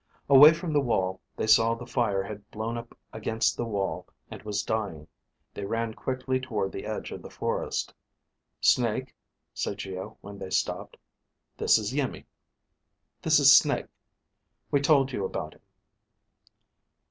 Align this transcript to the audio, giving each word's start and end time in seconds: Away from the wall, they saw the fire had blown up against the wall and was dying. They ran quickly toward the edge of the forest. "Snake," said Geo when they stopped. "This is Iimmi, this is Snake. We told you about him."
Away 0.31 0.51
from 0.51 0.73
the 0.73 0.81
wall, 0.81 1.21
they 1.37 1.45
saw 1.45 1.75
the 1.75 1.85
fire 1.85 2.23
had 2.23 2.49
blown 2.49 2.75
up 2.75 2.97
against 3.13 3.55
the 3.55 3.65
wall 3.65 4.07
and 4.31 4.41
was 4.41 4.63
dying. 4.63 5.05
They 5.53 5.63
ran 5.63 5.93
quickly 5.93 6.39
toward 6.39 6.71
the 6.71 6.87
edge 6.87 7.11
of 7.11 7.21
the 7.21 7.29
forest. 7.29 7.93
"Snake," 8.61 9.13
said 9.53 9.77
Geo 9.77 10.17
when 10.21 10.39
they 10.39 10.49
stopped. 10.49 10.97
"This 11.55 11.77
is 11.77 11.93
Iimmi, 11.93 12.25
this 13.21 13.37
is 13.37 13.55
Snake. 13.55 13.89
We 14.71 14.81
told 14.81 15.11
you 15.11 15.23
about 15.23 15.53
him." 15.53 15.61